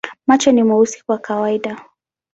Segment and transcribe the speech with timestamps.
[0.27, 1.85] Macho ni meusi kwa kawaida.